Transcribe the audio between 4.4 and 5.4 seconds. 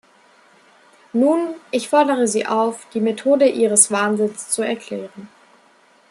zu erklären.